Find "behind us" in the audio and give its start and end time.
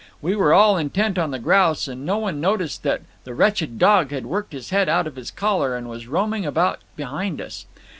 6.95-7.67